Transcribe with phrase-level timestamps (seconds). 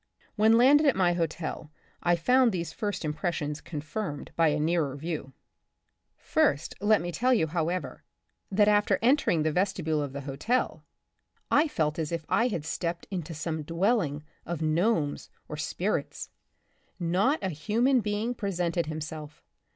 [0.35, 1.69] When landed at my hotel
[2.01, 5.33] I found these first impres sions confirmed by a nearer view.
[6.17, 8.03] First let me tell you, however,
[8.51, 10.83] that after entering the vestibule of the hotel,
[11.51, 16.31] I felt as if I had stepped into some dwelling of gnomes or sprites.
[16.99, 19.43] Not a human being presented himself.